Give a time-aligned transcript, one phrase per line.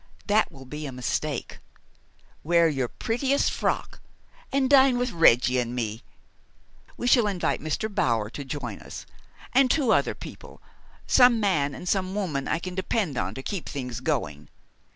[0.25, 1.59] That will be a mistake.
[2.43, 3.99] Wear your prettiest frock,
[4.51, 6.01] and dine with Reggie and me.
[6.97, 7.87] We shall invite Mr.
[7.87, 9.05] Bower to join us,
[9.53, 10.59] and two other people
[11.05, 14.49] some man and woman I can depend on to keep things going.